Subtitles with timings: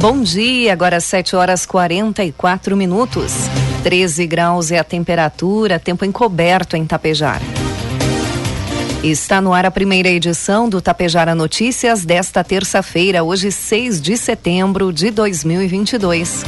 [0.00, 3.34] Bom dia, agora 7 horas 44 minutos.
[3.82, 7.44] 13 graus é a temperatura, tempo encoberto em Tapejara.
[9.04, 14.90] Está no ar a primeira edição do Tapejara Notícias desta terça-feira, hoje 6 de setembro
[14.90, 16.44] de 2022.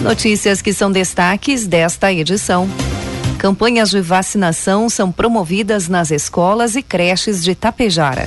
[0.00, 2.66] Notícias que são destaques desta edição.
[3.36, 8.26] Campanhas de vacinação são promovidas nas escolas e creches de Tapejara.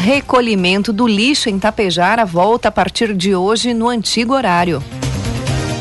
[0.00, 4.82] Recolhimento do lixo em Tapejara volta a partir de hoje no antigo horário.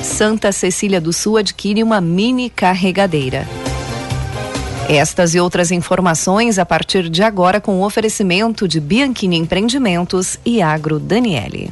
[0.03, 3.47] Santa Cecília do Sul adquire uma mini carregadeira.
[4.89, 10.61] Estas e outras informações a partir de agora com o oferecimento de Bianchini Empreendimentos e
[10.61, 11.71] Agro Daniele.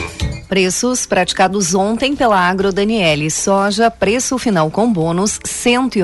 [0.48, 3.28] Preços praticados ontem pela Agro Daniele.
[3.32, 6.02] Soja, preço final com bônus, cento e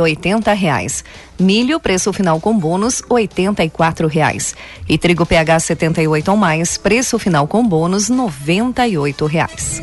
[0.55, 1.05] reais.
[1.39, 3.71] Milho, preço final com bônus, oitenta e
[4.09, 4.57] reais.
[4.89, 8.95] E trigo PH 78 ou mais, preço final com bônus, noventa e
[9.31, 9.81] reais.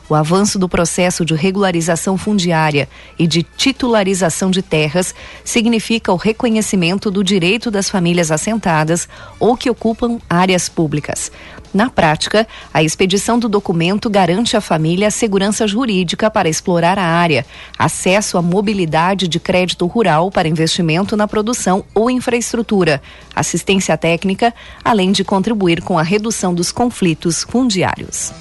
[0.08, 2.88] O avanço do processo de regularização fundiária
[3.18, 5.14] e de titularização de terras
[5.44, 9.06] significa o reconhecimento do direito das famílias assentadas
[9.38, 11.30] ou que ocupam áreas públicas.
[11.74, 17.04] Na prática, a expedição do documento garante à família a segurança jurídica para explorar a
[17.04, 17.44] área,
[17.78, 23.02] acesso à mobilidade de crédito rural para investimento na produção ou infraestrutura,
[23.36, 28.32] assistência técnica, além de contribuir com a redução dos conflitos fundiários.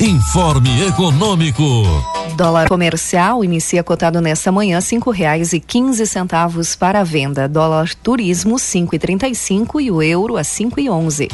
[0.00, 1.82] Informe Econômico.
[2.36, 7.48] Dólar comercial inicia cotado nesta manhã cinco reais e quinze centavos para a venda.
[7.48, 11.26] Dólar turismo cinco e trinta e cinco e o euro a cinco e onze.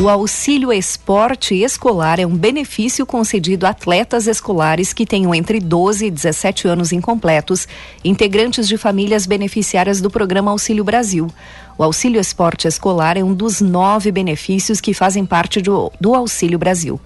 [0.00, 6.06] O auxílio esporte escolar é um benefício concedido a atletas escolares que tenham entre 12
[6.06, 7.68] e 17 anos incompletos,
[8.02, 11.30] integrantes de famílias beneficiárias do programa Auxílio Brasil.
[11.78, 16.58] O auxílio esporte escolar é um dos nove benefícios que fazem parte do, do Auxílio
[16.58, 17.00] Brasil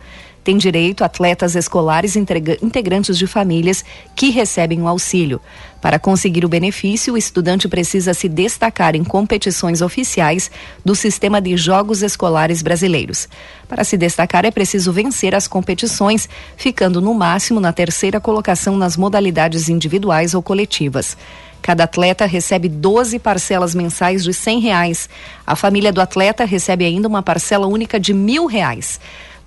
[0.48, 3.84] tem direito atletas escolares integrantes de famílias
[4.16, 5.42] que recebem o auxílio.
[5.78, 10.50] Para conseguir o benefício, o estudante precisa se destacar em competições oficiais
[10.82, 13.28] do Sistema de Jogos Escolares Brasileiros.
[13.68, 18.96] Para se destacar, é preciso vencer as competições, ficando no máximo na terceira colocação nas
[18.96, 21.14] modalidades individuais ou coletivas.
[21.60, 25.10] Cada atleta recebe 12 parcelas mensais de R$ reais.
[25.46, 28.98] A família do atleta recebe ainda uma parcela única de mil reais.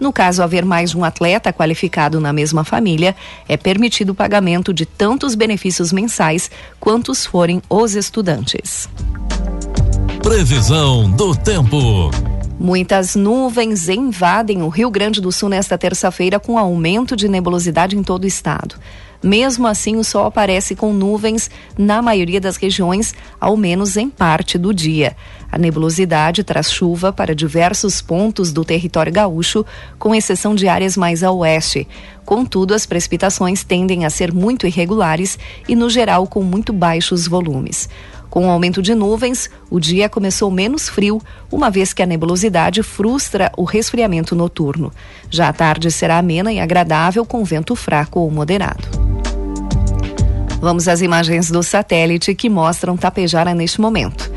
[0.02, 3.16] No caso haver mais de um atleta qualificado na mesma família,
[3.48, 6.50] é permitido o pagamento de tantos benefícios mensais
[6.80, 8.90] quantos forem os estudantes.
[10.24, 12.10] Previsão do tempo.
[12.60, 18.02] Muitas nuvens invadem o Rio Grande do Sul nesta terça-feira com aumento de nebulosidade em
[18.02, 18.78] todo o estado.
[19.24, 24.58] Mesmo assim, o sol aparece com nuvens na maioria das regiões, ao menos em parte
[24.58, 25.16] do dia.
[25.52, 29.66] A nebulosidade traz chuva para diversos pontos do território gaúcho,
[30.00, 31.88] com exceção de áreas mais a oeste.
[32.24, 35.38] Contudo, as precipitações tendem a ser muito irregulares
[35.68, 37.90] e, no geral, com muito baixos volumes.
[38.30, 41.22] Com o aumento de nuvens, o dia começou menos frio,
[41.52, 44.90] uma vez que a nebulosidade frustra o resfriamento noturno.
[45.30, 48.88] Já a tarde será amena e agradável, com vento fraco ou moderado.
[50.62, 54.32] Vamos às imagens do satélite que mostram Tapejara neste momento.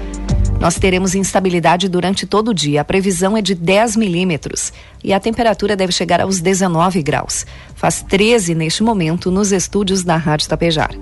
[0.60, 2.80] Nós teremos instabilidade durante todo o dia.
[2.80, 4.72] A previsão é de 10 milímetros
[5.02, 7.46] e a temperatura deve chegar aos 19 graus.
[7.74, 10.94] Faz 13 neste momento nos estúdios da Rádio Tapejara.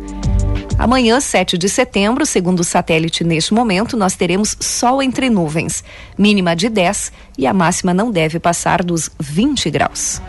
[0.79, 5.85] Amanhã, 7 de setembro, segundo o satélite neste momento, nós teremos sol entre nuvens,
[6.19, 10.21] mínima de 10 e a máxima não deve passar dos 20 graus.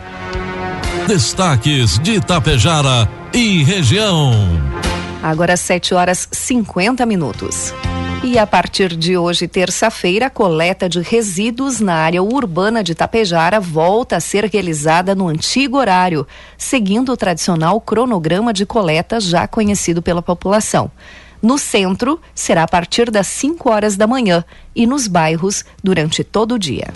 [1.08, 4.32] Destaques de Itapejara e região.
[5.22, 7.74] Agora 7 horas 50 minutos.
[8.26, 13.60] E a partir de hoje, terça-feira, a coleta de resíduos na área urbana de Tapejara
[13.60, 16.26] volta a ser realizada no antigo horário,
[16.56, 20.90] seguindo o tradicional cronograma de coleta já conhecido pela população.
[21.42, 24.42] No centro, será a partir das 5 horas da manhã
[24.74, 26.94] e nos bairros durante todo o dia.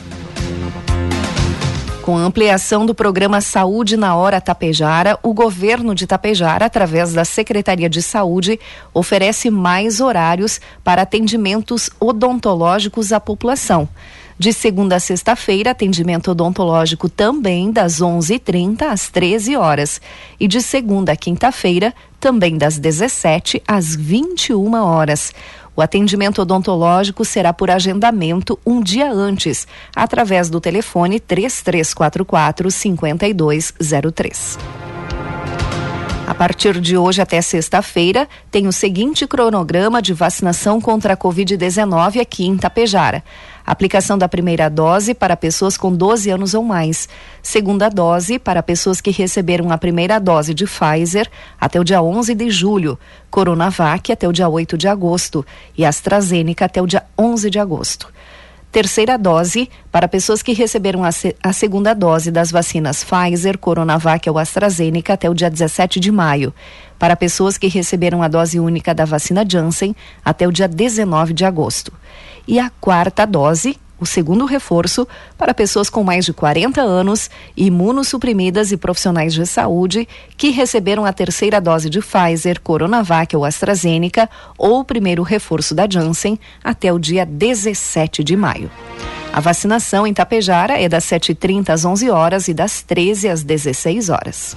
[2.09, 7.23] Com a ampliação do programa Saúde na Hora Tapejara, o governo de Tapejara, através da
[7.23, 8.59] Secretaria de Saúde,
[8.95, 13.87] oferece mais horários para atendimentos odontológicos à população.
[14.39, 20.01] De segunda a sexta-feira, atendimento odontológico também das 11h30 às 13 horas.
[20.41, 25.35] E de segunda a quinta-feira, também das 17 às 21 horas.
[25.79, 29.65] O atendimento odontológico será por agendamento um dia antes,
[29.95, 34.59] através do telefone 3344 5203.
[36.27, 42.21] A partir de hoje até sexta-feira, tem o seguinte cronograma de vacinação contra a Covid-19
[42.21, 43.23] aqui em Tapejara.
[43.69, 47.07] Aplicação da primeira dose para pessoas com 12 anos ou mais.
[47.43, 51.29] Segunda dose para pessoas que receberam a primeira dose de Pfizer
[51.61, 52.99] até o dia 11 de julho.
[53.31, 55.45] Coronavac até o dia 8 de agosto.
[55.77, 58.09] E AstraZeneca até o dia 11 de agosto
[58.71, 64.29] terceira dose para pessoas que receberam a, se, a, segunda dose das vacinas Pfizer, Coronavac
[64.29, 66.53] ou AstraZeneca até o dia 17 de maio.
[66.99, 71.47] Para pessoas que receberam a dose única da vacina Janssen até o dia 19 de
[71.47, 71.93] agosto
[72.49, 75.07] e a quarta dose, o segundo reforço,
[75.37, 81.13] para pessoas com mais de 40 anos, imunossuprimidas e profissionais de saúde que receberam a
[81.13, 86.99] terceira dose de Pfizer, Coronavac ou AstraZeneca ou o primeiro reforço da Janssen até o
[86.99, 88.71] dia 17 de maio.
[89.31, 94.09] A vacinação em Tapejara é das 7h30 às 11 horas e das 13 às 16
[94.09, 94.57] horas.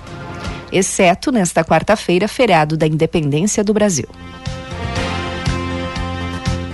[0.71, 4.07] Exceto nesta quarta-feira, feriado da Independência do Brasil.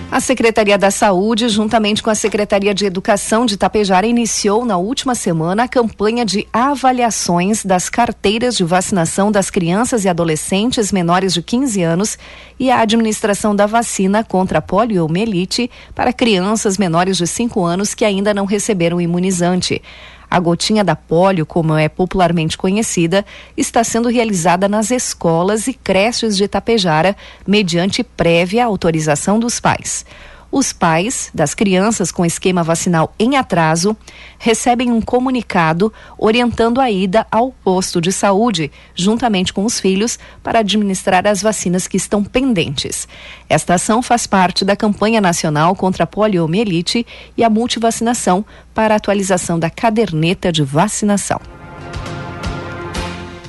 [0.09, 5.13] A Secretaria da Saúde, juntamente com a Secretaria de Educação de Tapejara, iniciou na última
[5.13, 11.42] semana a campanha de avaliações das carteiras de vacinação das crianças e adolescentes menores de
[11.42, 12.18] 15 anos
[12.57, 18.06] e a administração da vacina contra a poliomielite para crianças menores de 5 anos que
[18.06, 19.81] ainda não receberam imunizante.
[20.29, 23.25] A gotinha da polio, como é popularmente conhecida,
[23.56, 30.06] está sendo realizada nas escolas e creches de Itapejara, mediante prévia autorização dos pais.
[30.51, 33.95] Os pais das crianças com esquema vacinal em atraso
[34.39, 40.59] recebem um comunicado orientando a ida ao posto de saúde, juntamente com os filhos, para
[40.59, 43.07] administrar as vacinas que estão pendentes.
[43.49, 48.97] Esta ação faz parte da campanha nacional contra a poliomielite e a multivacinação para a
[48.97, 51.56] atualização da caderneta de vacinação.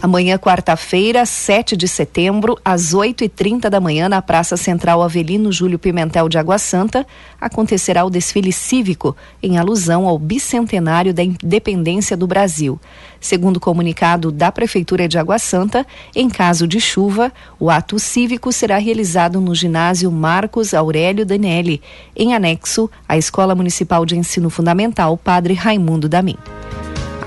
[0.01, 6.29] Amanhã, quarta-feira, 7 de setembro, às 8h30 da manhã, na Praça Central Avelino Júlio Pimentel
[6.29, 7.05] de Água Santa,
[7.41, 12.81] acontecerá o desfile cívico em alusão ao bicentenário da independência do Brasil.
[13.21, 18.79] Segundo comunicado da Prefeitura de Água Santa, em caso de chuva, o ato cívico será
[18.79, 21.83] realizado no ginásio Marcos Aurélio Danelli,
[22.15, 26.37] em anexo à Escola Municipal de Ensino Fundamental Padre Raimundo Damin.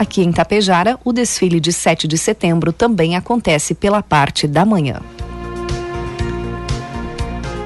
[0.01, 4.99] Aqui em Tapejara, o desfile de 7 de setembro também acontece pela parte da manhã.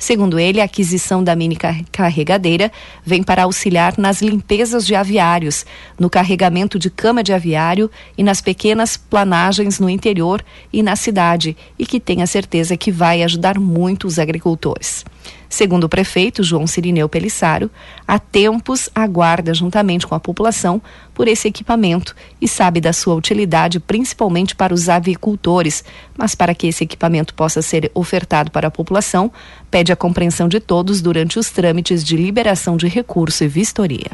[0.00, 1.58] Segundo ele, a aquisição da mini
[1.92, 2.72] carregadeira
[3.04, 5.66] vem para auxiliar nas limpezas de aviários,
[5.98, 10.42] no carregamento de cama de aviário e nas pequenas planagens no interior
[10.72, 15.04] e na cidade, e que tem a certeza que vai ajudar muito os agricultores.
[15.50, 17.68] Segundo o prefeito João Cirineu Pelissaro,
[18.06, 20.80] há tempos aguarda juntamente com a população
[21.12, 25.82] por esse equipamento e sabe da sua utilidade principalmente para os avicultores,
[26.16, 29.30] mas para que esse equipamento possa ser ofertado para a população,
[29.68, 34.10] pede a compreensão de todos durante os trâmites de liberação de recurso e vistoria.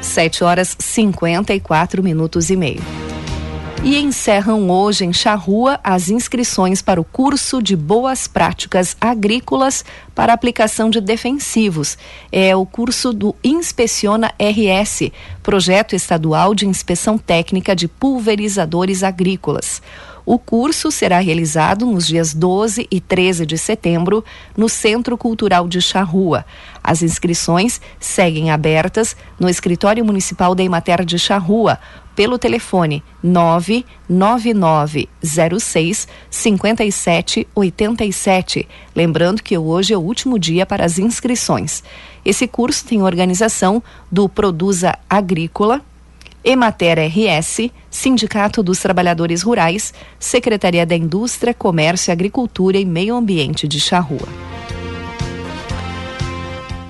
[0.00, 3.01] 7 horas 54 minutos e meio
[3.84, 9.84] e encerram hoje em Charrua as inscrições para o curso de Boas Práticas Agrícolas
[10.14, 11.98] para aplicação de defensivos.
[12.30, 15.10] É o curso do Inspeciona RS,
[15.42, 19.82] projeto estadual de inspeção técnica de pulverizadores agrícolas.
[20.24, 24.24] O curso será realizado nos dias 12 e 13 de setembro
[24.56, 26.46] no Centro Cultural de Charrua.
[26.82, 31.78] As inscrições seguem abertas no Escritório Municipal da Imater de Charrua
[32.14, 38.68] pelo telefone 99906 5787.
[38.94, 41.82] Lembrando que hoje é o último dia para as inscrições.
[42.24, 45.80] Esse curso tem organização do Produza Agrícola,
[46.44, 53.78] Emater RS, Sindicato dos Trabalhadores Rurais, Secretaria da Indústria, Comércio, Agricultura e Meio Ambiente de
[53.78, 54.28] Charrua.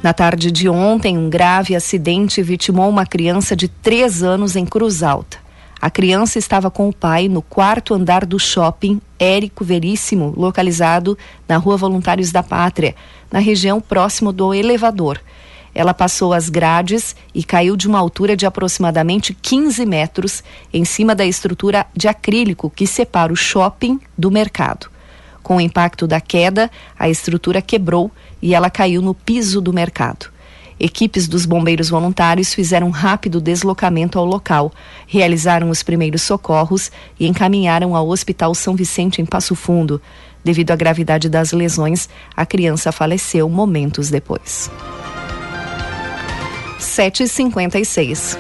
[0.03, 5.03] Na tarde de ontem, um grave acidente vitimou uma criança de três anos em Cruz
[5.03, 5.39] Alta.
[5.81, 11.57] A criança estava com o pai no quarto andar do shopping Érico Veríssimo, localizado na
[11.57, 12.95] Rua Voluntários da Pátria,
[13.31, 15.21] na região próximo do elevador.
[15.75, 21.15] Ela passou as grades e caiu de uma altura de aproximadamente 15 metros em cima
[21.15, 24.91] da estrutura de acrílico que separa o shopping do mercado.
[25.43, 28.11] Com o impacto da queda, a estrutura quebrou
[28.41, 30.31] e ela caiu no piso do mercado.
[30.79, 34.73] Equipes dos bombeiros voluntários fizeram um rápido deslocamento ao local,
[35.07, 40.01] realizaram os primeiros socorros e encaminharam ao Hospital São Vicente em Passo Fundo.
[40.45, 44.71] Devido à gravidade das lesões, a criança faleceu momentos depois.
[46.83, 48.37] 7h56.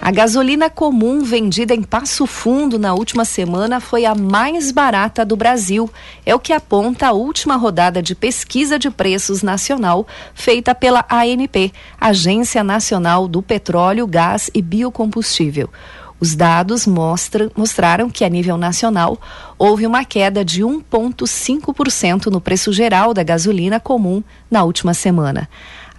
[0.00, 5.36] A gasolina comum vendida em Passo Fundo na última semana foi a mais barata do
[5.36, 5.88] Brasil.
[6.26, 10.04] É o que aponta a última rodada de pesquisa de preços nacional
[10.34, 15.70] feita pela ANP, Agência Nacional do Petróleo, Gás e Biocombustível.
[16.18, 19.20] Os dados mostram, mostraram que, a nível nacional,
[19.58, 25.48] houve uma queda de 1,5% no preço geral da gasolina comum na última semana.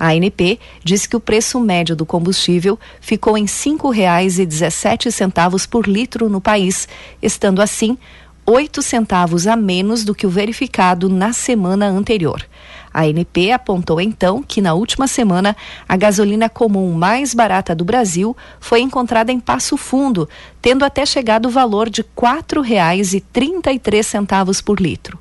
[0.03, 6.27] A ANP diz que o preço médio do combustível ficou em R$ 5,17 por litro
[6.27, 6.89] no país,
[7.21, 7.97] estando assim
[8.45, 12.45] oito centavos a menos do que o verificado na semana anterior.
[12.93, 15.55] A ANP apontou então que na última semana
[15.87, 20.27] a gasolina comum mais barata do Brasil foi encontrada em Passo Fundo,
[20.61, 25.17] tendo até chegado o valor de R$ 4,33 por litro.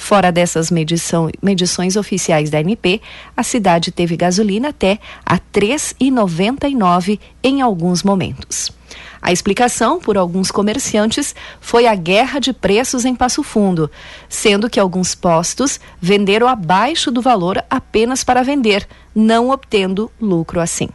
[0.00, 3.02] Fora dessas medição, medições oficiais da ANP,
[3.36, 8.72] a cidade teve gasolina até a R$ 3,99 em alguns momentos.
[9.20, 13.90] A explicação, por alguns comerciantes, foi a guerra de preços em Passo Fundo,
[14.26, 20.88] sendo que alguns postos venderam abaixo do valor apenas para vender, não obtendo lucro assim.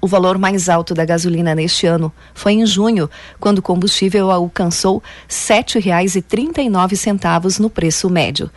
[0.00, 4.98] O valor mais alto da gasolina neste ano foi em junho, quando o combustível alcançou
[4.98, 8.48] R$ 7,39 no preço médio.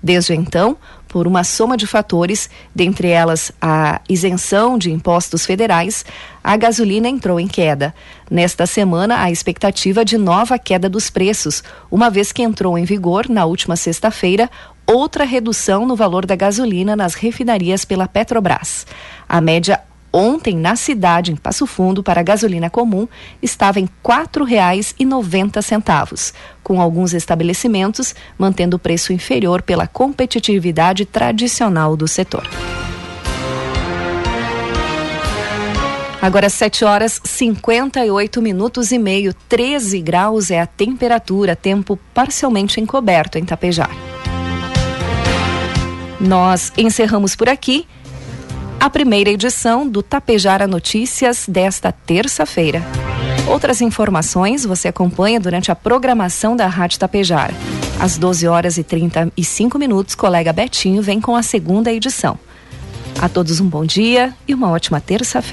[0.00, 0.76] Desde então,
[1.08, 6.04] por uma soma de fatores, dentre elas a isenção de impostos federais,
[6.42, 7.94] a gasolina entrou em queda.
[8.30, 13.28] Nesta semana, a expectativa de nova queda dos preços, uma vez que entrou em vigor,
[13.28, 14.50] na última sexta-feira,
[14.86, 18.86] outra redução no valor da gasolina nas refinarias pela Petrobras.
[19.28, 19.80] A média
[20.14, 23.08] ontem na cidade, em Passo Fundo, para a gasolina comum,
[23.42, 32.06] estava em R$ 4,90, com alguns estabelecimentos mantendo o preço inferior pela competitividade tradicional do
[32.06, 32.48] setor.
[36.22, 43.36] Agora 7 horas 58 minutos e meio, 13 graus é a temperatura, tempo parcialmente encoberto
[43.36, 43.90] em Tapejar.
[46.18, 47.86] Nós encerramos por aqui
[48.84, 52.82] a primeira edição do Tapejara Notícias desta terça-feira.
[53.48, 57.54] Outras informações você acompanha durante a programação da Rádio Tapejara.
[57.98, 62.38] Às 12 horas e 35 minutos, colega Betinho vem com a segunda edição.
[63.18, 65.44] A todos um bom dia e uma ótima terça-feira.